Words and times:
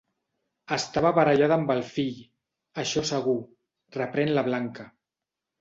Estava 0.77 1.11
barallada 1.17 1.57
amb 1.57 1.69
el 1.75 1.83
fill, 1.91 2.17
això 2.85 3.07
segur 3.13 3.39
—reprèn 3.99 4.37
la 4.39 4.49
Blanca—. 4.49 4.91